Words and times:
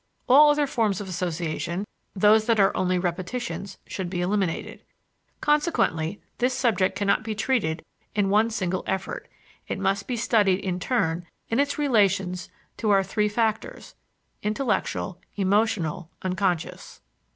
All 0.27 0.49
other 0.49 0.65
forms 0.65 0.99
of 0.99 1.07
association, 1.07 1.85
those 2.15 2.47
that 2.47 2.59
are 2.59 2.75
only 2.75 2.97
repetitions, 2.97 3.77
should 3.85 4.09
be 4.09 4.21
eliminated. 4.21 4.83
Consequently, 5.41 6.19
this 6.39 6.55
subject 6.55 6.95
can 6.95 7.05
not 7.05 7.21
be 7.23 7.35
treated 7.35 7.85
in 8.15 8.31
one 8.31 8.49
single 8.49 8.83
effort; 8.87 9.27
it 9.67 9.77
must 9.77 10.07
be 10.07 10.17
studied, 10.17 10.61
in 10.61 10.79
turn, 10.79 11.27
in 11.49 11.59
its 11.59 11.77
relations 11.77 12.49
to 12.77 12.89
our 12.89 13.03
three 13.03 13.29
factors 13.29 13.93
intellectual, 14.41 15.21
emotional, 15.37 16.09
unconscious. 16.23 17.01